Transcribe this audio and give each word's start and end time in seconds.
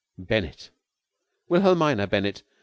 "Bennett!" 0.17 0.71
"Wilhelmina 1.47 2.07
Bennett. 2.07 2.41